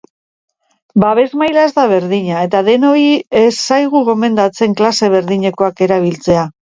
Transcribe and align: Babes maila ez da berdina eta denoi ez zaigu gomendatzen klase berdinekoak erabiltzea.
Babes 1.03 1.33
maila 1.41 1.65
ez 1.69 1.73
da 1.75 1.83
berdina 1.91 2.39
eta 2.47 2.61
denoi 2.69 3.03
ez 3.43 3.53
zaigu 3.75 4.01
gomendatzen 4.09 4.75
klase 4.81 5.11
berdinekoak 5.17 5.85
erabiltzea. 5.89 6.49